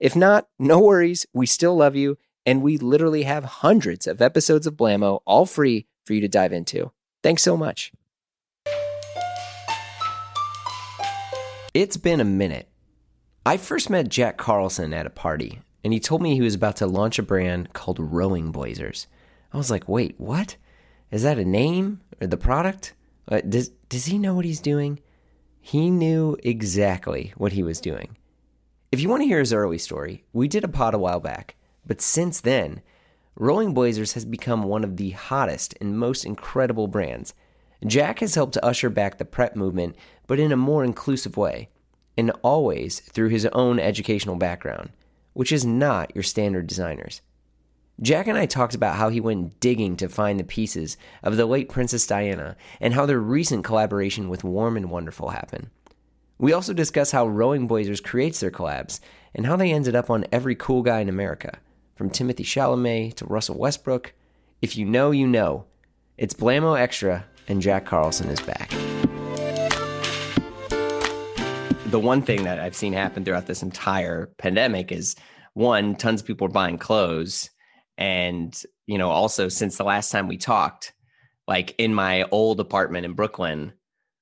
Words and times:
If 0.00 0.14
not, 0.14 0.48
no 0.58 0.80
worries. 0.80 1.26
We 1.32 1.46
still 1.46 1.76
love 1.76 1.96
you. 1.96 2.18
And 2.46 2.62
we 2.62 2.78
literally 2.78 3.24
have 3.24 3.44
hundreds 3.44 4.06
of 4.06 4.22
episodes 4.22 4.66
of 4.66 4.76
Blamo 4.76 5.20
all 5.26 5.44
free 5.44 5.86
for 6.04 6.14
you 6.14 6.20
to 6.20 6.28
dive 6.28 6.52
into. 6.52 6.92
Thanks 7.22 7.42
so 7.42 7.56
much. 7.56 7.92
It's 11.74 11.96
been 11.96 12.20
a 12.20 12.24
minute. 12.24 12.68
I 13.44 13.56
first 13.56 13.90
met 13.90 14.08
Jack 14.08 14.36
Carlson 14.36 14.94
at 14.94 15.06
a 15.06 15.10
party, 15.10 15.60
and 15.84 15.92
he 15.92 16.00
told 16.00 16.22
me 16.22 16.34
he 16.34 16.40
was 16.40 16.54
about 16.54 16.76
to 16.76 16.86
launch 16.86 17.18
a 17.18 17.22
brand 17.22 17.72
called 17.72 17.98
Rowing 18.00 18.50
Blazers. 18.50 19.06
I 19.52 19.58
was 19.58 19.70
like, 19.70 19.88
wait, 19.88 20.14
what? 20.18 20.56
Is 21.10 21.22
that 21.22 21.38
a 21.38 21.44
name 21.44 22.00
or 22.20 22.26
the 22.26 22.36
product? 22.36 22.94
Uh, 23.26 23.40
does, 23.40 23.68
does 23.88 24.06
he 24.06 24.18
know 24.18 24.34
what 24.34 24.44
he's 24.44 24.60
doing? 24.60 25.00
He 25.60 25.90
knew 25.90 26.36
exactly 26.42 27.32
what 27.36 27.52
he 27.52 27.62
was 27.62 27.80
doing. 27.80 28.16
If 28.90 29.02
you 29.02 29.10
want 29.10 29.20
to 29.20 29.26
hear 29.26 29.38
his 29.38 29.52
early 29.52 29.76
story, 29.76 30.24
we 30.32 30.48
did 30.48 30.64
a 30.64 30.68
pod 30.68 30.94
a 30.94 30.98
while 30.98 31.20
back, 31.20 31.56
but 31.86 32.00
since 32.00 32.40
then, 32.40 32.80
Rowing 33.36 33.74
Blazers 33.74 34.14
has 34.14 34.24
become 34.24 34.62
one 34.62 34.82
of 34.82 34.96
the 34.96 35.10
hottest 35.10 35.74
and 35.78 35.98
most 35.98 36.24
incredible 36.24 36.86
brands. 36.86 37.34
Jack 37.86 38.20
has 38.20 38.34
helped 38.34 38.54
to 38.54 38.64
usher 38.64 38.88
back 38.88 39.18
the 39.18 39.26
prep 39.26 39.54
movement, 39.54 39.94
but 40.26 40.40
in 40.40 40.52
a 40.52 40.56
more 40.56 40.84
inclusive 40.84 41.36
way, 41.36 41.68
and 42.16 42.30
always 42.42 43.00
through 43.00 43.28
his 43.28 43.44
own 43.52 43.78
educational 43.78 44.36
background, 44.36 44.88
which 45.34 45.52
is 45.52 45.66
not 45.66 46.14
your 46.14 46.24
standard 46.24 46.66
designers. 46.66 47.20
Jack 48.00 48.26
and 48.26 48.38
I 48.38 48.46
talked 48.46 48.74
about 48.74 48.96
how 48.96 49.10
he 49.10 49.20
went 49.20 49.60
digging 49.60 49.96
to 49.98 50.08
find 50.08 50.40
the 50.40 50.44
pieces 50.44 50.96
of 51.22 51.36
the 51.36 51.44
late 51.44 51.68
Princess 51.68 52.06
Diana 52.06 52.56
and 52.80 52.94
how 52.94 53.04
their 53.04 53.20
recent 53.20 53.64
collaboration 53.64 54.30
with 54.30 54.44
Warm 54.44 54.78
and 54.78 54.88
Wonderful 54.88 55.28
happened. 55.28 55.68
We 56.40 56.52
also 56.52 56.72
discuss 56.72 57.10
how 57.10 57.26
Rowing 57.26 57.66
Blazers 57.66 58.00
creates 58.00 58.38
their 58.38 58.52
collabs 58.52 59.00
and 59.34 59.44
how 59.44 59.56
they 59.56 59.72
ended 59.72 59.96
up 59.96 60.08
on 60.08 60.24
every 60.30 60.54
cool 60.54 60.82
guy 60.82 61.00
in 61.00 61.08
America, 61.08 61.58
from 61.96 62.10
Timothée 62.10 62.44
Chalamet 62.44 63.14
to 63.14 63.24
Russell 63.24 63.58
Westbrook. 63.58 64.14
If 64.62 64.76
you 64.76 64.84
know, 64.84 65.10
you 65.10 65.26
know. 65.26 65.64
It's 66.16 66.34
Blamo 66.34 66.78
Extra, 66.78 67.26
and 67.48 67.60
Jack 67.60 67.86
Carlson 67.86 68.28
is 68.28 68.40
back. 68.40 68.70
The 71.86 71.98
one 71.98 72.22
thing 72.22 72.44
that 72.44 72.60
I've 72.60 72.76
seen 72.76 72.92
happen 72.92 73.24
throughout 73.24 73.46
this 73.46 73.64
entire 73.64 74.30
pandemic 74.38 74.92
is 74.92 75.16
one, 75.54 75.96
tons 75.96 76.20
of 76.20 76.26
people 76.28 76.46
are 76.46 76.50
buying 76.50 76.78
clothes. 76.78 77.50
And, 77.96 78.56
you 78.86 78.96
know, 78.96 79.10
also 79.10 79.48
since 79.48 79.76
the 79.76 79.82
last 79.82 80.12
time 80.12 80.28
we 80.28 80.36
talked, 80.36 80.92
like 81.48 81.74
in 81.78 81.94
my 81.94 82.26
old 82.30 82.60
apartment 82.60 83.06
in 83.06 83.14
Brooklyn, 83.14 83.72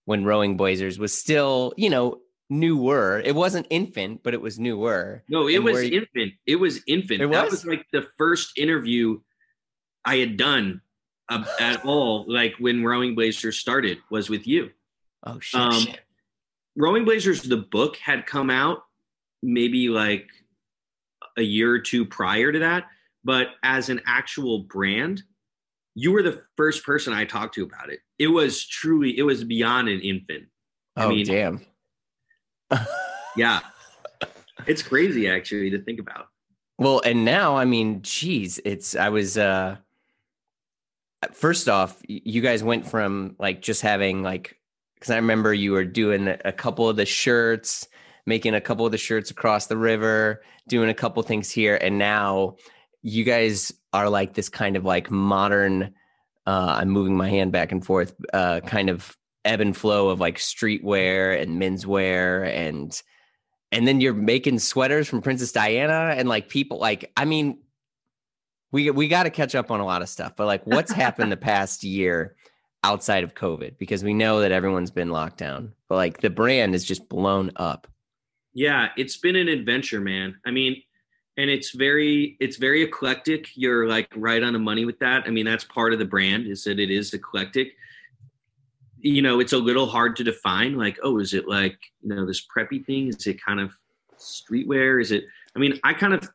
when 0.06 0.24
Rowing 0.24 0.56
Blazers 0.56 0.98
was 0.98 1.16
still, 1.16 1.74
you 1.76 1.90
know, 1.90 2.20
newer. 2.48 3.20
It 3.24 3.34
wasn't 3.34 3.66
infant, 3.70 4.22
but 4.22 4.32
it 4.34 4.40
was 4.40 4.58
newer. 4.58 5.22
No, 5.28 5.48
it 5.48 5.56
and 5.56 5.64
was 5.64 5.82
infant. 5.82 6.32
It 6.46 6.56
was 6.56 6.80
infant. 6.86 7.20
It 7.20 7.30
that 7.30 7.44
was? 7.44 7.52
was 7.52 7.66
like 7.66 7.84
the 7.92 8.06
first 8.16 8.56
interview 8.56 9.20
I 10.04 10.16
had 10.16 10.36
done 10.36 10.80
uh, 11.28 11.44
at 11.60 11.84
all. 11.84 12.24
Like 12.28 12.54
when 12.58 12.84
Rowing 12.84 13.14
Blazers 13.14 13.58
started 13.58 13.98
was 14.10 14.30
with 14.30 14.46
you. 14.46 14.70
Oh 15.24 15.40
shit, 15.40 15.60
um, 15.60 15.72
shit. 15.72 16.00
Rowing 16.76 17.04
Blazers, 17.04 17.42
the 17.42 17.56
book 17.56 17.96
had 17.96 18.26
come 18.26 18.48
out 18.48 18.84
maybe 19.42 19.88
like 19.88 20.28
a 21.36 21.42
year 21.42 21.72
or 21.72 21.78
two 21.78 22.04
prior 22.04 22.52
to 22.52 22.60
that, 22.60 22.84
but 23.24 23.48
as 23.62 23.88
an 23.88 24.00
actual 24.06 24.60
brand, 24.60 25.22
you 25.94 26.12
were 26.12 26.22
the 26.22 26.42
first 26.56 26.84
person 26.84 27.12
I 27.12 27.24
talked 27.24 27.54
to 27.54 27.64
about 27.64 27.90
it. 27.90 28.00
It 28.18 28.28
was 28.28 28.66
truly, 28.66 29.18
it 29.18 29.22
was 29.22 29.44
beyond 29.44 29.88
an 29.88 30.00
infant. 30.00 30.44
I 30.96 31.04
oh, 31.04 31.08
mean, 31.10 31.26
damn. 31.26 31.60
yeah. 33.36 33.60
It's 34.66 34.82
crazy 34.82 35.28
actually 35.28 35.70
to 35.70 35.82
think 35.82 36.00
about. 36.00 36.28
Well, 36.78 37.00
and 37.04 37.24
now, 37.24 37.56
I 37.56 37.64
mean, 37.64 38.00
geez, 38.02 38.60
it's, 38.64 38.96
I 38.96 39.08
was, 39.08 39.38
uh, 39.38 39.76
first 41.32 41.68
off, 41.68 42.00
you 42.08 42.42
guys 42.42 42.62
went 42.62 42.86
from 42.86 43.36
like 43.38 43.62
just 43.62 43.82
having 43.82 44.22
like, 44.22 44.58
because 44.94 45.10
I 45.10 45.16
remember 45.16 45.52
you 45.52 45.72
were 45.72 45.84
doing 45.84 46.28
a 46.44 46.52
couple 46.52 46.88
of 46.88 46.96
the 46.96 47.06
shirts, 47.06 47.86
making 48.26 48.54
a 48.54 48.60
couple 48.60 48.86
of 48.86 48.92
the 48.92 48.98
shirts 48.98 49.30
across 49.30 49.66
the 49.66 49.76
river, 49.76 50.42
doing 50.68 50.88
a 50.88 50.94
couple 50.94 51.22
things 51.22 51.50
here, 51.50 51.76
and 51.80 51.98
now 51.98 52.56
you 53.02 53.24
guys 53.24 53.72
are 53.92 54.08
like 54.10 54.34
this 54.34 54.48
kind 54.48 54.76
of 54.76 54.84
like 54.84 55.10
modern 55.10 55.94
uh, 56.46 56.76
i'm 56.78 56.88
moving 56.88 57.16
my 57.16 57.28
hand 57.28 57.52
back 57.52 57.72
and 57.72 57.84
forth 57.84 58.14
uh, 58.32 58.60
kind 58.60 58.90
of 58.90 59.16
ebb 59.44 59.60
and 59.60 59.76
flow 59.76 60.08
of 60.08 60.20
like 60.20 60.38
streetwear 60.38 61.40
and 61.40 61.60
menswear 61.60 62.46
and 62.48 63.02
and 63.72 63.86
then 63.86 64.00
you're 64.00 64.14
making 64.14 64.58
sweaters 64.58 65.08
from 65.08 65.22
princess 65.22 65.52
diana 65.52 66.14
and 66.16 66.28
like 66.28 66.48
people 66.48 66.78
like 66.78 67.12
i 67.16 67.24
mean 67.24 67.58
we 68.72 68.90
we 68.90 69.08
got 69.08 69.22
to 69.22 69.30
catch 69.30 69.54
up 69.54 69.70
on 69.70 69.80
a 69.80 69.84
lot 69.84 70.02
of 70.02 70.08
stuff 70.08 70.34
but 70.36 70.46
like 70.46 70.66
what's 70.66 70.92
happened 70.92 71.30
the 71.30 71.36
past 71.52 71.84
year 71.84 72.36
outside 72.84 73.24
of 73.24 73.34
covid? 73.34 73.78
Because 73.78 74.04
we 74.04 74.14
know 74.14 74.40
that 74.40 74.52
everyone's 74.52 74.90
been 74.90 75.10
locked 75.10 75.38
down 75.38 75.72
but 75.88 75.96
like 75.96 76.20
the 76.20 76.30
brand 76.30 76.74
is 76.74 76.84
just 76.84 77.08
blown 77.08 77.50
up. 77.56 77.86
Yeah 78.52 78.88
it's 78.96 79.16
been 79.16 79.36
an 79.36 79.48
adventure 79.48 80.00
man. 80.00 80.36
I 80.44 80.50
mean 80.50 80.82
and 81.36 81.50
it's 81.50 81.70
very 81.70 82.36
it's 82.40 82.56
very 82.56 82.82
eclectic. 82.82 83.48
You're 83.54 83.88
like 83.88 84.08
right 84.16 84.42
on 84.42 84.52
the 84.52 84.58
money 84.58 84.84
with 84.84 84.98
that. 85.00 85.24
I 85.26 85.30
mean 85.30 85.44
that's 85.44 85.64
part 85.64 85.92
of 85.92 85.98
the 85.98 86.04
brand 86.04 86.46
is 86.46 86.64
that 86.64 86.78
it 86.78 86.90
is 86.90 87.12
eclectic. 87.12 87.74
You 88.98 89.22
know 89.22 89.40
it's 89.40 89.52
a 89.52 89.58
little 89.58 89.86
hard 89.86 90.16
to 90.16 90.24
define 90.24 90.76
like 90.76 90.98
oh 91.02 91.18
is 91.18 91.34
it 91.34 91.46
like 91.46 91.78
you 92.02 92.14
know 92.14 92.26
this 92.26 92.44
preppy 92.44 92.84
thing? 92.84 93.08
Is 93.08 93.26
it 93.26 93.42
kind 93.42 93.60
of 93.60 93.72
streetwear? 94.18 95.00
Is 95.00 95.12
it 95.12 95.24
i 95.54 95.58
mean 95.58 95.78
i 95.84 95.92
kind 95.92 96.14
of 96.14 96.28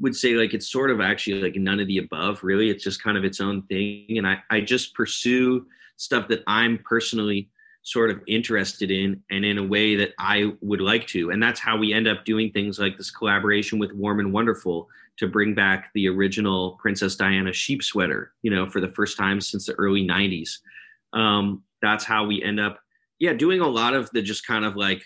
would 0.00 0.16
say 0.16 0.34
like 0.34 0.54
it's 0.54 0.70
sort 0.70 0.90
of 0.90 1.00
actually 1.00 1.42
like 1.42 1.54
none 1.56 1.78
of 1.80 1.86
the 1.86 1.98
above 1.98 2.42
really. 2.42 2.70
It's 2.70 2.84
just 2.84 3.02
kind 3.02 3.16
of 3.16 3.24
its 3.24 3.40
own 3.40 3.62
thing 3.62 4.18
and 4.18 4.26
i 4.26 4.38
i 4.50 4.60
just 4.60 4.94
pursue 4.94 5.66
stuff 5.96 6.28
that 6.28 6.42
i'm 6.46 6.78
personally 6.78 7.50
sort 7.82 8.10
of 8.10 8.20
interested 8.26 8.90
in 8.90 9.22
and 9.30 9.44
in 9.44 9.58
a 9.58 9.64
way 9.64 9.96
that 9.96 10.12
I 10.18 10.52
would 10.60 10.80
like 10.80 11.06
to. 11.08 11.30
And 11.30 11.42
that's 11.42 11.60
how 11.60 11.76
we 11.76 11.92
end 11.92 12.06
up 12.06 12.24
doing 12.24 12.50
things 12.50 12.78
like 12.78 12.96
this 12.96 13.10
collaboration 13.10 13.78
with 13.78 13.92
Warm 13.92 14.20
and 14.20 14.32
Wonderful 14.32 14.88
to 15.18 15.28
bring 15.28 15.54
back 15.54 15.90
the 15.94 16.08
original 16.08 16.78
Princess 16.80 17.16
Diana 17.16 17.52
sheep 17.52 17.82
sweater, 17.82 18.32
you 18.42 18.50
know, 18.50 18.68
for 18.68 18.80
the 18.80 18.92
first 18.92 19.16
time 19.16 19.40
since 19.40 19.66
the 19.66 19.74
early 19.74 20.06
90s. 20.06 20.58
Um, 21.12 21.62
that's 21.82 22.04
how 22.04 22.26
we 22.26 22.42
end 22.42 22.60
up, 22.60 22.80
yeah, 23.18 23.32
doing 23.32 23.60
a 23.60 23.68
lot 23.68 23.94
of 23.94 24.10
the 24.10 24.22
just 24.22 24.46
kind 24.46 24.64
of 24.64 24.76
like 24.76 25.02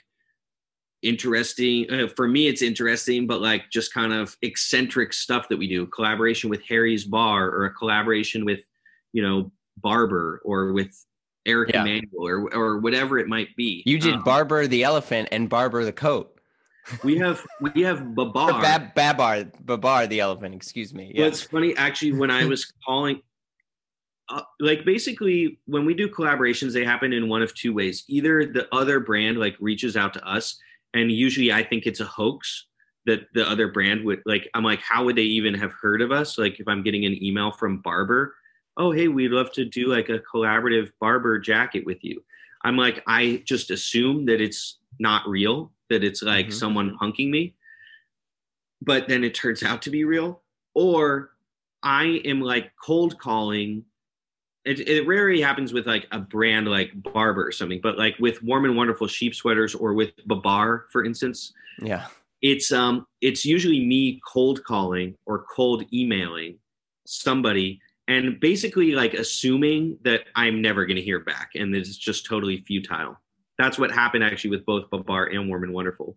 interesting, 1.03 1.91
uh, 1.91 2.09
for 2.09 2.27
me, 2.27 2.49
it's 2.49 2.63
interesting, 2.63 3.27
but 3.27 3.41
like 3.41 3.71
just 3.71 3.93
kind 3.93 4.13
of 4.13 4.37
eccentric 4.43 5.13
stuff 5.13 5.49
that 5.49 5.59
we 5.59 5.69
do. 5.69 5.87
Collaboration 5.87 6.51
with 6.51 6.63
Harry's 6.69 7.05
Bar 7.05 7.51
or 7.51 7.67
a 7.67 7.73
collaboration 7.73 8.45
with, 8.45 8.61
you 9.13 9.23
know, 9.23 9.53
Barbour 9.79 10.41
or 10.45 10.73
with 10.73 11.05
Eric 11.47 11.71
yeah. 11.73 11.83
Emanuel 11.83 12.27
or 12.27 12.55
or 12.55 12.79
whatever 12.79 13.19
it 13.19 13.29
might 13.29 13.55
be. 13.57 13.83
You 13.87 13.99
did 13.99 14.15
um, 14.15 14.23
Barbour 14.25 14.67
the 14.67 14.83
elephant 14.83 15.29
and 15.33 15.49
Barbour 15.49 15.85
the 15.85 15.93
coat. 15.93 16.39
We 17.03 17.19
have 17.19 17.45
we 17.61 17.83
have 17.83 18.15
Babar. 18.15 18.61
Bab, 18.61 18.95
Babar 18.95 19.45
Babar 19.61 20.07
the 20.07 20.21
elephant. 20.21 20.55
Excuse 20.55 20.95
me. 20.95 21.13
Yeah. 21.15 21.23
Well, 21.23 21.29
it's 21.29 21.43
funny 21.43 21.77
actually 21.77 22.13
when 22.13 22.31
I 22.31 22.45
was 22.45 22.73
calling. 22.87 23.21
Uh, 24.31 24.41
like 24.59 24.87
basically 24.87 25.61
when 25.67 25.85
we 25.85 25.93
do 25.93 26.09
collaborations 26.09 26.73
they 26.73 26.83
happen 26.83 27.13
in 27.13 27.29
one 27.29 27.43
of 27.43 27.55
two 27.55 27.75
ways 27.75 28.05
either 28.09 28.47
the 28.47 28.67
other 28.75 28.99
brand 28.99 29.37
like 29.37 29.55
reaches 29.61 29.99
out 29.99 30.15
to 30.15 30.27
us 30.27 30.59
and 30.95 31.13
usually 31.13 31.53
i 31.53 31.63
think 31.63 31.85
it's 31.85 32.01
a 32.01 32.07
hoax 32.07 32.69
that 33.05 33.27
the 33.35 33.47
other 33.47 33.71
brand 33.71 34.03
would 34.03 34.23
like 34.25 34.49
i'm 34.55 34.65
like 34.65 34.81
how 34.81 35.05
would 35.05 35.15
they 35.15 35.21
even 35.25 35.53
have 35.53 35.73
heard 35.73 36.01
of 36.01 36.11
us 36.11 36.39
like 36.39 36.59
if 36.59 36.67
i'm 36.67 36.83
getting 36.83 37.05
an 37.05 37.23
email 37.23 37.53
from 37.53 37.83
Barbour 37.83 38.35
oh 38.77 38.91
hey 38.91 39.09
we'd 39.09 39.31
love 39.31 39.53
to 39.53 39.65
do 39.65 39.87
like 39.87 40.09
a 40.09 40.21
collaborative 40.21 40.91
barbour 41.01 41.39
jacket 41.39 41.85
with 41.87 42.03
you. 42.05 42.23
I'm 42.63 42.77
like 42.77 43.03
i 43.07 43.43
just 43.45 43.71
assume 43.71 44.27
that 44.27 44.41
it's 44.41 44.79
not 44.99 45.29
real 45.29 45.71
that 45.91 46.05
it's 46.05 46.23
like 46.23 46.47
mm-hmm. 46.47 46.55
someone 46.55 46.97
punking 47.01 47.31
me. 47.31 47.55
But 48.81 49.09
then 49.09 49.25
it 49.25 49.35
turns 49.35 49.63
out 49.63 49.83
to 49.83 49.91
be 49.91 50.05
real. 50.05 50.43
Or 50.75 51.31
i 51.83 52.21
am 52.25 52.41
like 52.41 52.73
cold 52.83 53.19
calling. 53.19 53.85
It, 54.65 54.89
it 54.89 55.07
rarely 55.07 55.43
happens 55.43 55.75
with 55.75 55.87
like 55.87 56.07
a 56.11 56.19
brand 56.19 56.69
like 56.69 56.91
barbour 57.13 57.47
or 57.47 57.53
something 57.53 57.81
but 57.83 57.99
like 57.99 58.17
with 58.19 58.43
warm 58.43 58.65
and 58.65 58.75
wonderful 58.75 59.07
sheep 59.07 59.35
sweaters 59.35 59.75
or 59.75 59.93
with 59.93 60.13
babar 60.27 60.87
for 60.91 61.05
instance 61.05 61.53
yeah. 61.83 62.07
it's 62.41 62.73
um 62.73 63.07
it's 63.21 63.45
usually 63.45 63.85
me 63.85 64.23
cold 64.27 64.65
calling 64.65 65.19
or 65.27 65.45
cold 65.55 65.85
emailing 65.93 66.57
somebody 67.05 67.79
and 68.09 68.39
basically 68.39 68.93
like 68.93 69.15
assuming 69.15 69.99
that 70.03 70.25
I'm 70.35 70.61
never 70.61 70.85
going 70.87 70.97
to 70.97 71.03
hear 71.03 71.21
back 71.21 71.51
and 71.55 71.75
it's 71.75 71.97
just 71.97 72.27
totally 72.27 72.63
futile. 72.67 73.19
That's 73.59 73.79
what 73.79 73.91
happened 73.91 74.25
actually 74.25 74.51
with 74.51 74.67
both 74.67 74.91
Babar 74.91 75.27
and 75.27 75.49
Warm 75.49 75.65
and 75.65 75.73
Wonderful. 75.73 76.17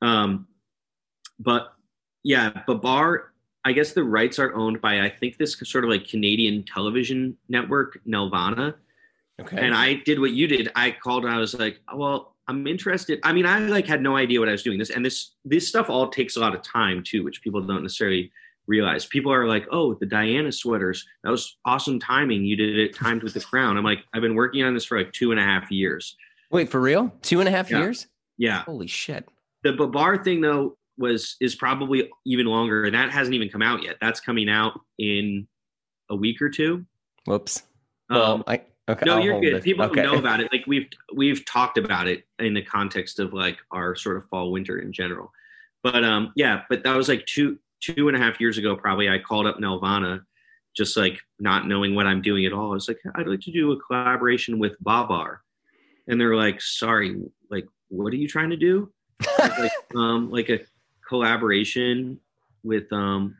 Um, 0.00 0.48
but 1.38 1.74
yeah, 2.24 2.50
Babar, 2.66 3.32
I 3.64 3.72
guess 3.72 3.92
the 3.92 4.02
rights 4.02 4.38
are 4.38 4.54
owned 4.54 4.80
by 4.80 5.00
I 5.00 5.10
think 5.10 5.36
this 5.36 5.56
sort 5.58 5.84
of 5.84 5.90
like 5.90 6.08
Canadian 6.08 6.64
television 6.64 7.36
network, 7.48 8.00
Nelvana. 8.06 8.74
Okay. 9.40 9.58
And 9.58 9.74
I 9.74 9.94
did 9.94 10.18
what 10.18 10.32
you 10.32 10.46
did. 10.46 10.70
I 10.74 10.90
called 10.90 11.24
and 11.24 11.32
I 11.32 11.38
was 11.38 11.54
like, 11.54 11.80
oh, 11.88 11.96
well, 11.96 12.36
I'm 12.48 12.66
interested. 12.66 13.20
I 13.22 13.32
mean, 13.32 13.46
I 13.46 13.60
like 13.60 13.86
had 13.86 14.02
no 14.02 14.16
idea 14.16 14.40
what 14.40 14.48
I 14.48 14.52
was 14.52 14.62
doing. 14.62 14.78
This 14.78 14.90
and 14.90 15.04
this 15.04 15.32
this 15.44 15.68
stuff 15.68 15.88
all 15.88 16.08
takes 16.08 16.36
a 16.36 16.40
lot 16.40 16.54
of 16.54 16.62
time 16.62 17.02
too, 17.02 17.22
which 17.22 17.42
people 17.42 17.60
don't 17.60 17.82
necessarily 17.82 18.32
realize. 18.66 19.06
People 19.06 19.32
are 19.32 19.46
like, 19.46 19.66
"Oh, 19.70 19.94
the 19.94 20.06
Diana 20.06 20.52
sweaters. 20.52 21.06
That 21.24 21.30
was 21.30 21.56
awesome 21.64 21.98
timing. 21.98 22.44
You 22.44 22.56
did 22.56 22.78
it 22.78 22.94
timed 22.94 23.22
with 23.22 23.34
the 23.34 23.40
crown." 23.50 23.76
I'm 23.76 23.84
like, 23.84 24.04
I've 24.14 24.22
been 24.22 24.34
working 24.34 24.62
on 24.62 24.74
this 24.74 24.84
for 24.84 24.98
like 24.98 25.12
two 25.12 25.30
and 25.30 25.40
a 25.40 25.44
half 25.44 25.70
years. 25.70 26.16
Wait, 26.50 26.68
for 26.68 26.80
real? 26.80 27.12
Two 27.22 27.40
and 27.40 27.48
a 27.48 27.52
half 27.52 27.70
yeah. 27.70 27.78
years? 27.78 28.06
Yeah. 28.36 28.62
Holy 28.62 28.86
shit. 28.86 29.28
The 29.62 29.72
Babar 29.72 30.22
thing 30.22 30.40
though 30.40 30.76
was 30.98 31.36
is 31.40 31.54
probably 31.54 32.10
even 32.26 32.46
longer, 32.46 32.84
and 32.84 32.94
that 32.94 33.10
hasn't 33.10 33.34
even 33.34 33.48
come 33.48 33.62
out 33.62 33.82
yet. 33.82 33.96
That's 34.00 34.20
coming 34.20 34.48
out 34.48 34.80
in 34.98 35.46
a 36.10 36.16
week 36.16 36.42
or 36.42 36.50
two. 36.50 36.84
Whoops. 37.26 37.62
Well, 38.10 38.32
um, 38.32 38.44
I 38.46 38.62
Okay, 38.88 39.04
no, 39.06 39.16
I'll 39.16 39.22
you're 39.22 39.40
good. 39.40 39.62
People 39.62 39.84
okay. 39.86 40.02
know 40.02 40.16
about 40.16 40.40
it. 40.40 40.50
Like 40.52 40.66
we've 40.66 40.88
we've 41.14 41.44
talked 41.44 41.78
about 41.78 42.08
it 42.08 42.24
in 42.38 42.54
the 42.54 42.62
context 42.62 43.20
of 43.20 43.32
like 43.32 43.58
our 43.70 43.94
sort 43.94 44.16
of 44.16 44.28
fall 44.28 44.50
winter 44.50 44.78
in 44.78 44.92
general. 44.92 45.32
But 45.82 46.04
um, 46.04 46.32
yeah, 46.34 46.62
but 46.68 46.82
that 46.82 46.96
was 46.96 47.08
like 47.08 47.24
two 47.26 47.58
two 47.82 48.08
and 48.08 48.16
a 48.16 48.20
half 48.20 48.40
years 48.40 48.58
ago. 48.58 48.76
Probably 48.76 49.08
I 49.08 49.18
called 49.18 49.46
up 49.46 49.58
Nelvana, 49.58 50.22
just 50.76 50.96
like 50.96 51.20
not 51.38 51.66
knowing 51.66 51.94
what 51.94 52.06
I'm 52.06 52.22
doing 52.22 52.46
at 52.46 52.52
all. 52.52 52.70
I 52.70 52.74
was 52.74 52.88
like, 52.88 52.98
I'd 53.14 53.26
like 53.26 53.40
to 53.40 53.52
do 53.52 53.72
a 53.72 53.80
collaboration 53.80 54.58
with 54.58 54.72
Babar, 54.80 55.42
and 56.08 56.20
they're 56.20 56.36
like, 56.36 56.60
sorry, 56.60 57.20
like 57.50 57.66
what 57.88 58.12
are 58.12 58.16
you 58.16 58.28
trying 58.28 58.50
to 58.50 58.56
do? 58.56 58.90
like 59.38 59.72
um, 59.96 60.30
like 60.30 60.48
a 60.48 60.60
collaboration 61.08 62.18
with 62.62 62.90
um, 62.92 63.36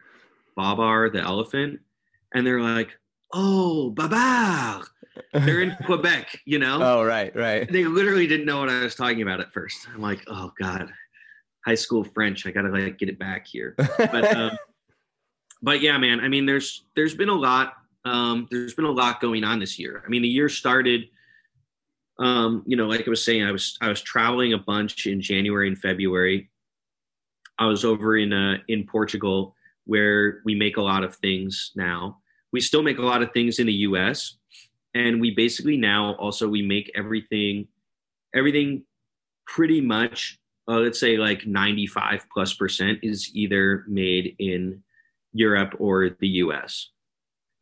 Babar 0.57 1.11
the 1.11 1.21
elephant, 1.21 1.81
and 2.35 2.47
they're 2.47 2.61
like, 2.61 2.91
oh, 3.33 3.91
Babar 3.91 4.85
they're 5.33 5.63
in 5.63 5.77
Quebec, 5.87 6.41
you 6.45 6.59
know? 6.59 6.79
Oh, 6.83 7.05
right, 7.05 7.35
right. 7.35 7.71
They 7.71 7.85
literally 7.85 8.27
didn't 8.27 8.47
know 8.47 8.61
what 8.61 8.69
I 8.69 8.83
was 8.83 8.95
talking 8.95 9.23
about 9.23 9.41
at 9.41 9.53
first. 9.53 9.87
I'm 9.93 10.01
like, 10.01 10.23
oh 10.27 10.53
God, 10.61 10.93
high 11.65 11.75
school 11.75 12.05
French. 12.05 12.47
I 12.47 12.51
gotta 12.51 12.69
like 12.69 12.99
get 12.99 13.09
it 13.09 13.19
back 13.19 13.47
here. 13.47 13.77
But 13.99 14.37
um, 14.37 14.59
but 15.63 15.81
yeah, 15.81 15.99
man. 15.99 16.21
I 16.21 16.29
mean, 16.29 16.47
there's 16.47 16.85
there's 16.97 17.15
been 17.15 17.29
a 17.29 17.35
lot. 17.35 17.75
Um, 18.05 18.49
there's 18.51 18.75
been 18.75 18.85
a 18.85 18.91
lot 18.91 19.21
going 19.21 19.45
on 19.45 19.61
this 19.61 19.79
year. 19.79 20.03
I 20.05 20.09
mean, 20.09 20.23
the 20.23 20.29
year 20.29 20.49
started. 20.49 21.09
Um, 22.19 22.63
you 22.67 22.77
know, 22.77 22.87
like 22.87 23.07
I 23.07 23.11
was 23.11 23.25
saying, 23.25 23.45
I 23.45 23.53
was 23.53 23.79
I 23.81 23.89
was 23.89 24.01
traveling 24.01 24.53
a 24.53 24.59
bunch 24.59 25.07
in 25.07 25.21
January 25.21 25.69
and 25.69 25.79
February. 25.79 26.51
I 27.59 27.67
was 27.67 27.85
over 27.85 28.17
in 28.17 28.33
uh, 28.33 28.59
in 28.69 28.87
Portugal 28.87 29.55
where 29.85 30.43
we 30.45 30.55
make 30.55 30.77
a 30.77 30.83
lot 30.83 31.05
of 31.05 31.17
things 31.17 31.73
now. 31.75 32.19
We 32.53 32.61
still 32.61 32.83
make 32.83 32.99
a 32.99 33.03
lot 33.03 33.23
of 33.23 33.33
things 33.33 33.59
in 33.59 33.67
the 33.67 33.73
U.S 33.73 34.37
and 34.95 35.21
we 35.21 35.31
basically 35.31 35.77
now 35.77 36.15
also 36.15 36.49
we 36.49 36.63
make 36.63 36.91
everything 36.95 37.69
everything 38.35 38.85
pretty 39.47 39.81
much 39.81 40.39
uh, 40.69 40.79
let's 40.79 41.01
say 41.01 41.17
like 41.17 41.47
95 41.47 42.27
plus 42.33 42.55
percent 42.55 42.99
is 43.03 43.31
either 43.35 43.85
made 43.89 44.37
in 44.39 44.83
europe 45.33 45.75
or 45.79 46.11
the 46.21 46.29
us 46.29 46.91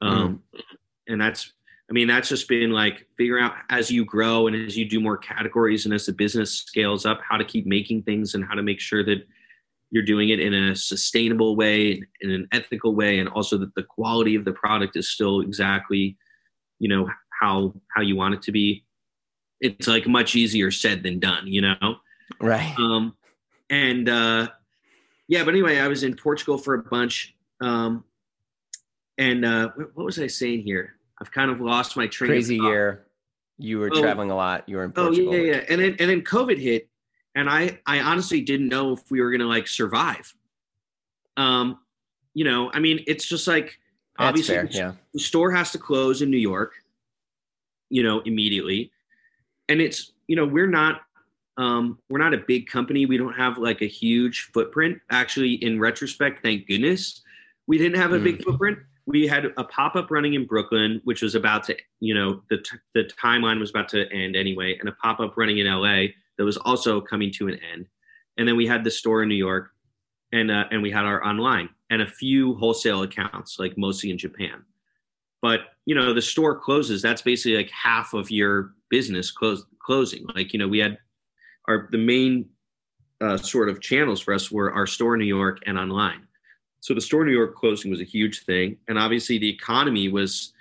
um, 0.02 0.42
mm. 0.54 0.60
and 1.08 1.20
that's 1.20 1.52
i 1.88 1.92
mean 1.92 2.08
that's 2.08 2.28
just 2.28 2.48
been 2.48 2.70
like 2.70 3.06
figuring 3.16 3.44
out 3.44 3.54
as 3.70 3.90
you 3.90 4.04
grow 4.04 4.46
and 4.46 4.56
as 4.56 4.76
you 4.76 4.84
do 4.84 5.00
more 5.00 5.16
categories 5.16 5.84
and 5.84 5.94
as 5.94 6.06
the 6.06 6.12
business 6.12 6.52
scales 6.52 7.06
up 7.06 7.20
how 7.28 7.36
to 7.36 7.44
keep 7.44 7.66
making 7.66 8.02
things 8.02 8.34
and 8.34 8.44
how 8.44 8.54
to 8.54 8.62
make 8.62 8.80
sure 8.80 9.04
that 9.04 9.26
you're 9.92 10.04
doing 10.04 10.28
it 10.28 10.38
in 10.38 10.54
a 10.54 10.76
sustainable 10.76 11.56
way 11.56 12.02
in 12.20 12.30
an 12.30 12.46
ethical 12.52 12.94
way 12.94 13.18
and 13.18 13.28
also 13.28 13.58
that 13.58 13.74
the 13.74 13.82
quality 13.82 14.34
of 14.34 14.44
the 14.44 14.52
product 14.52 14.96
is 14.96 15.08
still 15.10 15.40
exactly 15.40 16.16
you 16.80 16.88
know 16.88 17.08
how 17.40 17.72
how 17.94 18.02
you 18.02 18.16
want 18.16 18.34
it 18.34 18.42
to 18.42 18.52
be. 18.52 18.84
It's 19.60 19.86
like 19.86 20.08
much 20.08 20.34
easier 20.34 20.70
said 20.70 21.04
than 21.04 21.20
done 21.20 21.46
you 21.46 21.60
know 21.60 21.96
right. 22.40 22.74
Um 22.78 23.16
and 23.68 24.08
uh 24.08 24.48
yeah 25.28 25.44
but 25.44 25.50
anyway 25.54 25.78
i 25.78 25.86
was 25.86 26.02
in 26.02 26.16
portugal 26.16 26.58
for 26.58 26.74
a 26.74 26.82
bunch 26.82 27.36
um 27.60 28.02
and 29.16 29.44
uh 29.44 29.68
what 29.94 30.04
was 30.04 30.18
i 30.18 30.26
saying 30.26 30.62
here? 30.62 30.94
I've 31.20 31.30
kind 31.30 31.50
of 31.50 31.60
lost 31.60 31.96
my 31.96 32.06
train 32.06 32.30
crazy 32.30 32.56
year. 32.56 33.06
You 33.58 33.78
were 33.78 33.90
oh, 33.92 34.00
traveling 34.00 34.30
a 34.30 34.36
lot. 34.36 34.68
You 34.68 34.78
were 34.78 34.84
in 34.84 34.92
portugal 34.92 35.32
oh 35.32 35.36
yeah 35.36 35.52
yeah 35.52 35.64
and 35.68 35.80
then 35.80 35.96
and 35.98 36.10
then 36.10 36.22
covid 36.22 36.58
hit 36.58 36.88
and 37.34 37.48
i 37.48 37.78
i 37.86 38.00
honestly 38.00 38.40
didn't 38.40 38.68
know 38.68 38.92
if 38.92 39.10
we 39.10 39.20
were 39.20 39.30
gonna 39.30 39.44
like 39.44 39.68
survive. 39.68 40.34
Um 41.36 41.78
you 42.34 42.44
know 42.44 42.70
i 42.72 42.78
mean 42.78 43.02
it's 43.06 43.26
just 43.26 43.46
like 43.46 43.78
That's 44.18 44.28
obviously 44.28 44.54
fair, 44.54 44.68
yeah. 44.70 44.92
the 45.12 45.20
store 45.20 45.52
has 45.52 45.72
to 45.72 45.78
close 45.78 46.22
in 46.22 46.30
new 46.30 46.36
york 46.36 46.74
you 47.90 48.02
know, 48.02 48.20
immediately. 48.20 48.92
And 49.68 49.80
it's, 49.80 50.12
you 50.28 50.36
know, 50.36 50.46
we're 50.46 50.68
not 50.68 51.02
um, 51.60 51.98
we're 52.08 52.18
not 52.18 52.32
a 52.32 52.38
big 52.38 52.68
company. 52.68 53.04
We 53.04 53.18
don't 53.18 53.34
have 53.34 53.58
like 53.58 53.82
a 53.82 53.86
huge 53.86 54.50
footprint. 54.54 54.98
Actually, 55.10 55.54
in 55.54 55.78
retrospect, 55.78 56.42
thank 56.42 56.66
goodness 56.66 57.20
we 57.66 57.76
didn't 57.76 57.98
have 57.98 58.12
a 58.12 58.18
big 58.18 58.38
mm. 58.38 58.44
footprint. 58.44 58.78
We 59.06 59.26
had 59.26 59.46
a 59.56 59.64
pop 59.64 59.94
up 59.94 60.10
running 60.10 60.34
in 60.34 60.46
Brooklyn, 60.46 61.00
which 61.04 61.20
was 61.20 61.34
about 61.34 61.64
to, 61.64 61.76
you 62.00 62.14
know, 62.14 62.42
the 62.48 62.58
t- 62.58 62.78
the 62.94 63.04
timeline 63.22 63.60
was 63.60 63.70
about 63.70 63.88
to 63.90 64.10
end 64.10 64.36
anyway, 64.36 64.76
and 64.80 64.88
a 64.88 64.92
pop 64.92 65.20
up 65.20 65.36
running 65.36 65.58
in 65.58 65.66
LA 65.66 66.06
that 66.38 66.44
was 66.44 66.56
also 66.56 67.00
coming 67.00 67.30
to 67.32 67.48
an 67.48 67.58
end. 67.72 67.86
And 68.38 68.48
then 68.48 68.56
we 68.56 68.66
had 68.66 68.82
the 68.82 68.90
store 68.90 69.22
in 69.22 69.28
New 69.28 69.34
York, 69.34 69.70
and 70.32 70.50
uh, 70.50 70.64
and 70.70 70.82
we 70.82 70.90
had 70.90 71.04
our 71.04 71.22
online 71.24 71.68
and 71.90 72.00
a 72.00 72.06
few 72.06 72.54
wholesale 72.54 73.02
accounts, 73.02 73.58
like 73.58 73.76
mostly 73.76 74.10
in 74.10 74.18
Japan 74.18 74.64
but 75.42 75.60
you 75.86 75.94
know 75.94 76.12
the 76.12 76.22
store 76.22 76.58
closes 76.58 77.00
that's 77.00 77.22
basically 77.22 77.56
like 77.56 77.70
half 77.70 78.12
of 78.12 78.30
your 78.30 78.74
business 78.90 79.30
close, 79.30 79.64
closing 79.82 80.26
like 80.34 80.52
you 80.52 80.58
know 80.58 80.68
we 80.68 80.78
had 80.78 80.98
our 81.70 81.88
the 81.92 81.98
main 81.98 82.46
uh, 83.20 83.36
sort 83.36 83.68
of 83.68 83.80
channels 83.80 84.20
for 84.20 84.34
us 84.34 84.50
were 84.50 84.72
our 84.72 84.86
store 84.86 85.14
in 85.14 85.20
new 85.20 85.26
york 85.26 85.58
and 85.66 85.78
online. 85.78 86.26
So 86.80 86.94
the 86.94 87.00
store 87.00 87.22
in 87.22 87.28
new 87.28 87.36
york 87.36 87.54
closing 87.54 87.90
was 87.90 88.00
a 88.00 88.04
huge 88.16 88.44
thing 88.44 88.76
and 88.88 88.98
obviously 88.98 89.38
the 89.38 89.48
economy 89.48 90.08
was 90.08 90.52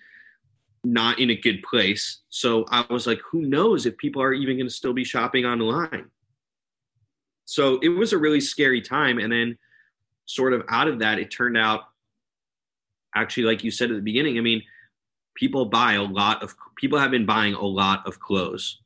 not 0.84 1.19
in 1.19 1.29
a 1.31 1.36
good 1.36 1.62
place. 1.63 2.19
So 2.29 2.65
i 2.69 2.86
was 2.89 3.07
like 3.07 3.22
who 3.31 3.41
knows 3.41 3.86
if 3.86 3.98
people 3.98 4.22
are 4.22 4.34
even 4.34 4.57
going 4.57 4.67
to 4.67 4.74
still 4.74 4.93
be 4.93 5.03
shopping 5.03 5.45
online? 5.45 6.05
So 7.45 7.79
it 7.81 7.89
was 7.89 8.13
a 8.13 8.17
really 8.17 8.41
scary 8.41 8.81
time 8.81 9.17
and 9.17 9.31
then 9.31 9.57
sort 10.25 10.53
of 10.53 10.63
out 10.69 10.88
of 10.88 11.00
that 11.00 11.17
it 11.17 11.31
turned 11.31 11.57
out 11.57 11.81
actually, 13.15 13.43
like 13.43 13.63
you 13.63 13.72
said 13.72 13.89
at 13.89 13.95
the 13.95 14.03
beginning, 14.03 14.38
I 14.38 14.41
mean, 14.41 14.62
people 15.34 15.65
buy 15.65 15.93
a 15.93 16.03
lot 16.03 16.43
of 16.43 16.55
people 16.77 17.00
have 17.00 17.10
been 17.10 17.25
buying 17.25 17.55
a 17.55 17.65
lot 17.65 18.05
of 18.05 18.19
clothes 18.19 18.79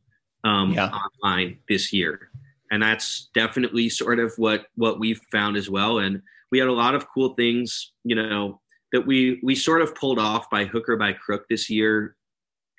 um, 0.44 0.74
yeah. 0.74 0.90
online 0.90 1.58
this 1.70 1.94
year, 1.94 2.30
and 2.72 2.82
that's 2.82 3.30
definitely 3.34 3.90
sort 3.90 4.20
of 4.20 4.34
what 4.38 4.66
what 4.76 5.00
we've 5.00 5.22
found 5.32 5.58
as 5.58 5.70
well. 5.70 6.00
And 6.00 6.22
we 6.52 6.60
had 6.60 6.68
a 6.68 6.74
lot 6.74 6.96
of 6.96 7.08
cool 7.14 7.34
things, 7.36 7.92
you 8.04 8.16
know, 8.16 8.62
that 8.92 9.06
we 9.06 9.40
we 9.44 9.56
sort 9.56 9.82
of 9.82 9.96
pulled 9.96 10.20
off 10.20 10.50
by 10.50 10.66
hook 10.66 10.90
or 10.90 10.98
by 10.98 11.14
crook 11.14 11.48
this 11.50 11.70
year, 11.70 12.16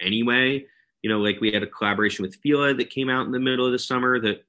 anyway. 0.01 0.67
You 1.03 1.11
know, 1.11 1.19
like 1.19 1.41
we 1.41 1.53
had 1.53 1.63
a 1.63 1.67
collaboration 1.67 2.23
with 2.23 2.37
Fila 2.37 2.75
that 2.75 2.91
came 2.91 3.11
out 3.11 3.27
in 3.27 3.33
the 3.33 3.41
middle 3.41 3.67
of 3.67 3.73
the 3.73 3.79
summer 3.79 4.19
that 4.21 4.45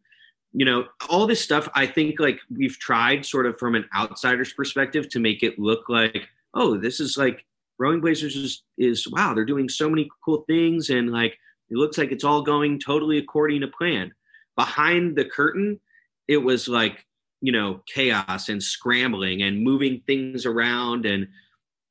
you 0.54 0.64
know 0.64 0.86
all 1.10 1.28
this 1.28 1.42
stuff 1.42 1.68
i 1.76 1.86
think 1.86 2.18
like 2.18 2.40
we've 2.50 2.80
tried 2.80 3.26
sort 3.26 3.46
of 3.46 3.60
from 3.60 3.76
an 3.76 3.84
outsider's 3.94 4.54
perspective 4.54 5.10
to 5.10 5.20
make 5.20 5.44
it 5.44 5.60
look 5.60 5.90
like 5.90 6.30
oh, 6.56 6.78
this 6.78 7.00
is 7.00 7.18
like 7.18 7.46
Rowing 7.78 8.02
Blazers 8.02 8.36
is, 8.36 8.64
is 8.78 9.08
wow, 9.08 9.34
they're 9.34 9.46
doing 9.46 9.70
so 9.70 9.90
many 9.90 10.10
cool 10.24 10.46
things 10.48 10.90
and 10.90 11.12
like 11.12 11.38
it 11.70 11.78
looks 11.78 11.98
like 11.98 12.12
it's 12.12 12.24
all 12.24 12.42
going 12.42 12.80
totally 12.80 13.18
according 13.18 13.62
to 13.62 13.68
plan. 13.68 14.12
Behind 14.56 15.16
the 15.16 15.26
curtain, 15.26 15.80
it 16.28 16.38
was 16.38 16.68
like, 16.68 17.06
you 17.42 17.52
know, 17.52 17.82
chaos 17.94 18.50
and 18.50 18.62
scrambling 18.62 19.42
and 19.42 19.62
moving 19.62 20.02
things 20.06 20.46
around 20.46 21.06
and 21.06 21.28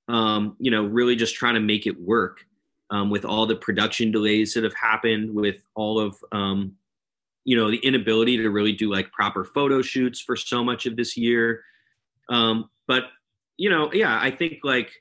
um, 0.08 0.56
you 0.58 0.70
know, 0.70 0.84
really 0.84 1.16
just 1.16 1.34
trying 1.34 1.54
to 1.54 1.60
make 1.60 1.86
it 1.86 2.00
work. 2.00 2.44
Um, 2.90 3.08
with 3.08 3.24
all 3.24 3.46
the 3.46 3.56
production 3.56 4.12
delays 4.12 4.52
that 4.54 4.62
have 4.62 4.74
happened, 4.74 5.34
with 5.34 5.56
all 5.74 5.98
of 5.98 6.16
um, 6.32 6.74
you 7.44 7.56
know 7.56 7.70
the 7.70 7.78
inability 7.78 8.36
to 8.36 8.50
really 8.50 8.72
do 8.72 8.92
like 8.92 9.10
proper 9.10 9.44
photo 9.44 9.80
shoots 9.82 10.20
for 10.20 10.36
so 10.36 10.62
much 10.62 10.86
of 10.86 10.94
this 10.94 11.16
year. 11.16 11.62
Um, 12.28 12.68
but 12.86 13.04
you 13.56 13.70
know, 13.70 13.92
yeah, 13.92 14.18
I 14.20 14.30
think 14.30 14.58
like 14.62 14.92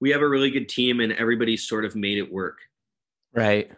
we 0.00 0.10
have 0.10 0.22
a 0.22 0.28
really 0.28 0.50
good 0.50 0.68
team 0.68 1.00
and 1.00 1.12
everybody 1.12 1.56
sort 1.56 1.84
of 1.84 1.94
made 1.94 2.18
it 2.18 2.32
work. 2.32 2.58
Right. 3.34 3.70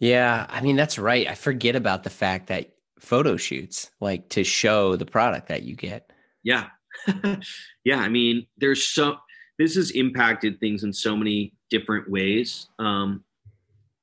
Yeah. 0.00 0.46
I 0.48 0.60
mean, 0.60 0.76
that's 0.76 0.98
right. 0.98 1.26
I 1.26 1.34
forget 1.34 1.76
about 1.76 2.04
the 2.04 2.10
fact 2.10 2.48
that 2.48 2.72
photo 3.00 3.36
shoots 3.36 3.90
like 4.00 4.28
to 4.30 4.44
show 4.44 4.96
the 4.96 5.06
product 5.06 5.48
that 5.48 5.62
you 5.62 5.74
get. 5.74 6.12
Yeah. 6.42 6.66
yeah. 7.84 7.98
I 7.98 8.08
mean, 8.08 8.46
there's 8.56 8.86
so, 8.86 9.16
this 9.58 9.74
has 9.74 9.90
impacted 9.92 10.60
things 10.60 10.84
in 10.84 10.92
so 10.92 11.16
many 11.16 11.54
different 11.70 12.10
ways. 12.10 12.68
Um, 12.78 13.24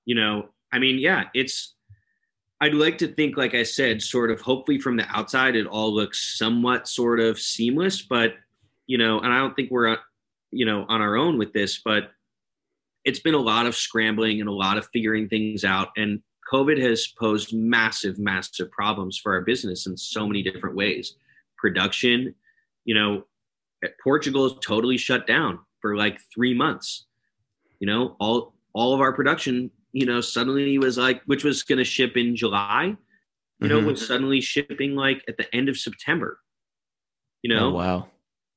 you 0.06 0.16
know, 0.16 0.50
I 0.72 0.80
mean, 0.80 1.00
yeah, 1.00 1.26
it's, 1.34 1.76
I'd 2.62 2.74
like 2.74 2.98
to 3.00 3.08
think, 3.08 3.38
like 3.38 3.54
I 3.54 3.64
said, 3.64 4.02
sort 4.02 4.32
of 4.32 4.42
hopefully 4.42 4.80
from 4.80 4.98
the 4.98 5.06
outside, 5.10 5.56
it 5.56 5.68
all 5.68 5.94
looks 5.94 6.38
somewhat 6.38 6.88
sort 6.88 7.20
of 7.20 7.40
seamless, 7.40 8.02
but, 8.02 8.34
you 8.88 8.98
know, 8.98 9.20
and 9.20 9.34
I 9.34 9.40
don't 9.40 9.56
think 9.56 9.72
we're, 9.72 9.98
you 10.52 10.66
know, 10.66 10.86
on 10.88 11.02
our 11.02 11.18
own 11.18 11.38
with 11.38 11.52
this, 11.54 11.82
but 11.84 12.12
it's 13.06 13.20
been 13.20 13.36
a 13.36 13.40
lot 13.40 13.68
of 13.68 13.76
scrambling 13.76 14.40
and 14.40 14.50
a 14.50 14.54
lot 14.54 14.78
of 14.78 14.88
figuring 14.92 15.30
things 15.30 15.64
out. 15.64 15.90
And 15.96 16.22
COVID 16.52 16.82
has 16.82 17.08
posed 17.08 17.54
massive, 17.54 18.20
massive 18.20 18.72
problems 18.72 19.18
for 19.18 19.34
our 19.34 19.42
business 19.42 19.86
in 19.86 19.96
so 19.96 20.28
many 20.28 20.44
different 20.44 20.76
ways. 20.76 21.16
Production, 21.58 22.36
you 22.84 22.96
know, 22.96 23.26
Portugal 24.04 24.46
is 24.48 24.54
totally 24.62 24.98
shut 24.98 25.28
down 25.28 25.60
for 25.82 25.96
like 25.96 26.20
three 26.34 26.54
months. 26.54 27.06
You 27.80 27.88
know, 27.88 28.16
all 28.20 28.54
all 28.74 28.94
of 28.94 29.02
our 29.02 29.14
production, 29.14 29.72
you 29.94 30.06
know, 30.06 30.22
suddenly 30.22 30.78
was 30.78 30.98
like, 30.98 31.22
which 31.26 31.44
was 31.44 31.64
going 31.64 31.78
to 31.78 31.84
ship 31.86 32.18
in 32.18 32.36
July, 32.36 32.98
you 33.60 33.68
know, 33.68 33.78
mm-hmm. 33.78 33.88
was 33.88 34.06
suddenly 34.06 34.42
shipping 34.42 34.96
like 34.96 35.24
at 35.28 35.38
the 35.38 35.54
end 35.56 35.70
of 35.70 35.78
September. 35.78 36.40
You 37.42 37.54
know, 37.54 37.70
oh, 37.70 37.74
wow. 37.74 38.08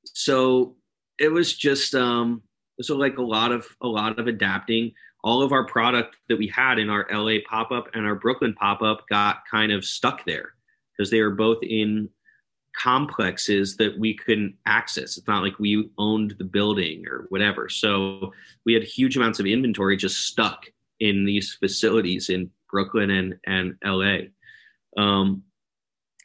So 0.05 0.77
it 1.19 1.31
was 1.31 1.55
just 1.55 1.95
um 1.95 2.43
so 2.81 2.97
like 2.97 3.19
a 3.19 3.23
lot 3.23 3.53
of 3.53 3.67
a 3.81 3.89
lot 3.89 4.19
of 4.19 4.27
adapting 4.27 4.93
all 5.25 5.43
of 5.43 5.53
our 5.53 5.65
product 5.65 6.17
that 6.29 6.39
we 6.39 6.47
had 6.47 6.79
in 6.79 6.89
our 6.89 7.07
LA 7.13 7.39
pop 7.49 7.73
up 7.73 7.89
and 7.95 8.07
our 8.07 8.15
Brooklyn 8.15 8.55
pop 8.55 8.83
up 8.83 9.07
got 9.09 9.43
kind 9.51 9.73
of 9.73 9.85
stuck 9.85 10.25
there 10.25 10.55
because 10.97 11.11
they 11.11 11.21
were 11.21 11.35
both 11.35 11.59
in 11.63 12.09
complexes 12.77 13.77
that 13.77 13.99
we 13.99 14.15
couldn't 14.15 14.55
access. 14.67 15.19
It's 15.19 15.27
not 15.27 15.43
like 15.43 15.59
we 15.59 15.91
owned 15.99 16.37
the 16.39 16.45
building 16.45 17.07
or 17.09 17.27
whatever. 17.31 17.69
So 17.69 18.33
we 18.65 18.75
had 18.75 18.85
huge 18.85 19.17
amounts 19.17 19.41
of 19.41 19.47
inventory 19.47 19.97
just 19.97 20.27
stuck 20.27 20.67
in 21.01 21.25
these 21.25 21.55
facilities 21.55 22.29
in 22.29 22.51
Brooklyn 22.71 23.11
and 23.11 23.35
and 23.47 23.77
LA. 23.85 24.19
Um, 24.97 25.43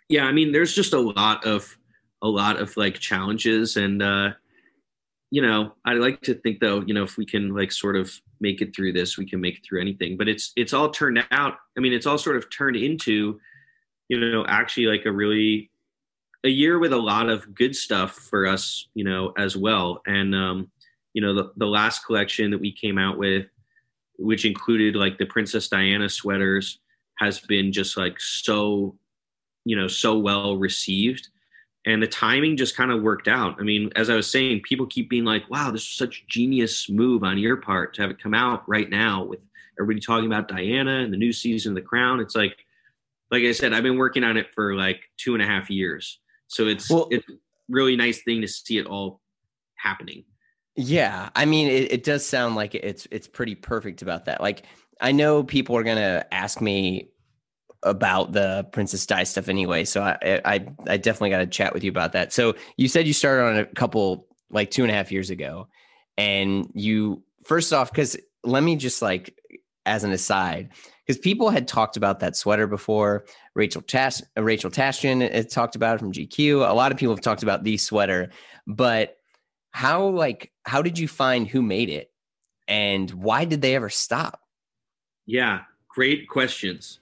yeah, 0.10 0.26
I 0.26 0.32
mean, 0.32 0.52
there's 0.52 0.76
just 0.76 0.94
a 0.94 1.00
lot 1.00 1.46
of 1.46 1.78
a 2.22 2.28
lot 2.28 2.60
of 2.60 2.76
like 2.78 3.00
challenges 3.00 3.76
and 3.76 4.02
uh, 4.02 4.30
you 5.34 5.42
know, 5.42 5.74
I 5.84 5.94
like 5.94 6.22
to 6.22 6.36
think 6.36 6.60
though, 6.60 6.82
you 6.82 6.94
know, 6.94 7.02
if 7.02 7.18
we 7.18 7.26
can 7.26 7.56
like 7.56 7.72
sort 7.72 7.96
of 7.96 8.14
make 8.40 8.62
it 8.62 8.76
through 8.76 8.94
this, 8.94 9.18
we 9.18 9.28
can 9.28 9.42
make 9.42 9.58
it 9.58 9.66
through 9.66 9.82
anything. 9.82 10.16
But 10.16 10.30
it's 10.30 10.54
it's 10.56 10.74
all 10.74 10.92
turned 10.92 11.26
out. 11.32 11.56
I 11.76 11.80
mean, 11.80 11.92
it's 11.92 12.06
all 12.06 12.20
sort 12.20 12.36
of 12.36 12.52
turned 12.52 12.76
into, 12.76 13.40
you 14.10 14.20
know, 14.20 14.46
actually 14.48 14.86
like 14.86 15.08
a 15.08 15.12
really 15.12 15.72
a 16.44 16.50
year 16.50 16.78
with 16.78 16.94
a 16.94 16.98
lot 16.98 17.30
of 17.30 17.56
good 17.56 17.76
stuff 17.76 18.12
for 18.12 18.46
us, 18.46 18.88
you 18.94 19.04
know, 19.04 19.34
as 19.36 19.58
well. 19.58 20.04
And 20.06 20.36
um, 20.36 20.70
you 21.14 21.22
know, 21.24 21.34
the 21.34 21.52
the 21.58 21.66
last 21.66 22.06
collection 22.06 22.52
that 22.52 22.62
we 22.62 22.72
came 22.72 23.00
out 23.00 23.18
with, 23.18 23.48
which 24.20 24.46
included 24.46 24.96
like 24.96 25.18
the 25.18 25.26
Princess 25.26 25.68
Diana 25.68 26.10
sweaters, 26.10 26.78
has 27.18 27.40
been 27.40 27.72
just 27.72 27.98
like 27.98 28.20
so, 28.20 28.96
you 29.66 29.76
know, 29.76 29.88
so 29.88 30.16
well 30.16 30.58
received 30.58 31.30
and 31.86 32.02
the 32.02 32.08
timing 32.08 32.56
just 32.56 32.78
kind 32.78 32.92
of 32.92 33.02
worked 33.02 33.28
out. 33.28 33.58
I 33.60 33.64
mean, 33.64 33.92
as 33.96 34.10
I 34.10 34.16
was 34.16 34.30
saying, 34.30 34.62
people 34.62 34.86
keep 34.86 35.10
being 35.10 35.26
like, 35.26 35.50
"Wow, 35.50 35.72
this 35.72 35.82
is 35.82 35.90
such 35.90 36.26
genius 36.28 36.90
move 36.90 37.24
on 37.24 37.38
your 37.38 37.58
part 37.58 37.94
to 37.96 38.02
have 38.02 38.12
it 38.12 38.22
come 38.22 38.34
out 38.34 38.68
right 38.68 38.90
now 38.90 39.24
with 39.24 39.40
everybody 39.80 40.00
talking 40.00 40.28
about 40.28 40.48
Diana 40.48 41.00
and 41.00 41.12
the 41.12 41.18
new 41.18 41.34
season 41.34 41.72
of 41.72 41.76
The 41.76 41.82
Crown." 41.82 42.20
It's 42.20 42.36
like, 42.36 42.66
like 43.32 43.44
I 43.44 43.52
said, 43.52 43.74
I've 43.74 43.84
been 43.84 43.98
working 43.98 44.24
on 44.24 44.38
it 44.38 44.48
for 44.54 44.76
like 44.76 45.02
two 45.18 45.34
and 45.34 45.44
a 45.44 45.46
half 45.46 45.70
years, 45.70 46.20
so 46.48 46.68
it's 46.68 46.90
well, 46.90 47.08
it's 47.12 47.26
really 47.70 47.96
nice 47.96 48.22
thing 48.24 48.42
to 48.42 48.48
see 48.48 48.78
it 48.78 48.86
all 48.86 49.22
happening. 49.76 50.24
Yeah, 50.76 51.30
I 51.36 51.46
mean, 51.46 51.68
it, 51.68 51.92
it 51.92 52.04
does 52.04 52.26
sound 52.26 52.56
like 52.56 52.76
it's 52.76 53.08
it's 53.12 53.28
pretty 53.28 53.56
perfect 53.56 54.02
about 54.02 54.26
that. 54.26 54.42
Like, 54.42 54.64
I 55.02 55.12
know 55.12 55.44
people 55.44 55.76
are 55.76 55.84
gonna 55.84 56.26
ask 56.32 56.62
me 56.62 57.10
about 57.84 58.32
the 58.32 58.68
Princess 58.72 59.06
Di 59.06 59.24
stuff 59.24 59.50
anyway. 59.50 59.86
So 59.86 60.02
I, 60.02 60.42
I, 60.46 60.66
I 60.88 60.98
definitely 60.98 61.30
got 61.32 61.40
to 61.40 61.48
chat 61.48 61.74
with 61.74 61.84
you 61.84 61.92
about 61.92 62.14
that. 62.14 62.34
So 62.34 62.56
you 62.78 62.88
said 62.88 63.08
you 63.08 63.14
started 63.14 63.44
on 63.44 63.58
a 63.58 63.66
couple 63.66 64.28
like 64.50 64.72
two 64.72 64.84
and 64.84 64.92
a 64.92 64.96
half 64.96 65.12
years 65.12 65.30
ago, 65.30 65.68
and 66.18 66.70
you 66.74 67.24
first 67.44 67.74
off, 67.74 67.92
because 67.92 68.18
let 68.44 68.64
me 68.64 68.76
just 68.76 69.02
like 69.02 69.36
as 69.86 70.04
an 70.04 70.12
aside, 70.12 70.70
because 71.06 71.20
people 71.20 71.50
had 71.50 71.68
talked 71.68 71.98
about 71.98 72.20
that 72.22 72.36
sweater 72.36 72.68
before. 72.68 73.26
Rachel 73.56 73.82
Tash, 73.82 74.22
Rachel 74.38 74.72
Tashjian 74.72 75.32
had 75.32 75.50
talked 75.50 75.76
about 75.76 75.96
it 75.96 76.00
from 76.00 76.12
GQ. 76.12 76.68
A 76.68 76.74
lot 76.74 76.92
of 76.92 76.98
people 76.98 77.14
have 77.14 77.22
talked 77.22 77.44
about 77.44 77.64
the 77.64 77.78
sweater, 77.78 78.32
but 78.66 79.18
how 79.72 80.08
like 80.08 80.52
how 80.64 80.82
did 80.82 80.98
you 80.98 81.08
find 81.08 81.48
who 81.48 81.62
made 81.62 81.90
it, 81.90 82.12
and 82.68 83.12
why 83.12 83.46
did 83.46 83.62
they 83.62 83.76
ever 83.76 83.90
stop? 83.90 84.40
Yeah, 85.26 85.62
great 85.90 86.28
questions. 86.28 87.00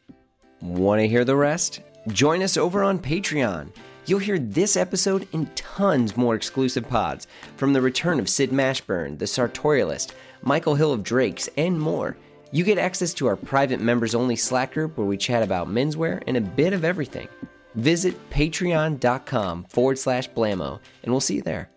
Want 0.62 1.02
to 1.02 1.08
hear 1.08 1.26
the 1.26 1.36
rest? 1.36 1.82
Join 2.10 2.44
us 2.44 2.56
over 2.56 2.84
on 2.84 3.00
Patreon. 3.00 3.70
You'll 4.06 4.20
hear 4.20 4.38
this 4.38 4.78
episode 4.78 5.28
and 5.34 5.54
tons 5.56 6.16
more 6.16 6.36
exclusive 6.36 6.88
pods 6.88 7.26
from 7.58 7.74
the 7.74 7.82
return 7.82 8.20
of 8.20 8.30
Sid 8.30 8.52
Mashburn, 8.52 9.18
the 9.18 9.26
Sartorialist, 9.26 10.12
Michael 10.44 10.76
Hill 10.76 10.94
of 10.94 11.04
Drake's, 11.04 11.50
and 11.58 11.80
more. 11.80 12.16
You 12.52 12.64
get 12.64 12.78
access 12.78 13.14
to 13.16 13.28
our 13.28 13.36
private 13.36 13.80
members 13.80 14.14
only 14.14 14.36
Slack 14.36 14.74
group 14.74 14.98
where 14.98 15.08
we 15.08 15.18
chat 15.18 15.42
about 15.42 15.68
menswear 15.68 16.22
and 16.28 16.38
a 16.38 16.42
bit 16.42 16.74
of 16.74 16.86
everything. 16.86 17.28
Visit 17.74 18.30
patreon.com 18.30 19.64
forward 19.66 19.98
slash 19.98 20.30
blamo, 20.30 20.80
and 21.04 21.12
we'll 21.12 21.22
see 21.22 21.36
you 21.36 21.42
there. 21.42 21.72